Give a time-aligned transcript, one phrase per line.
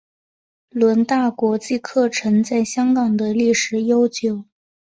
[0.71, 4.45] 伦大国际课程在香港的历史悠久。